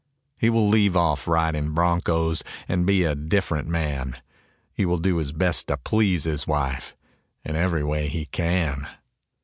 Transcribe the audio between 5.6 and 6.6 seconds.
to please his